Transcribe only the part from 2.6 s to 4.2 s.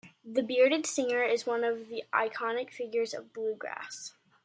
figures of bluegrass.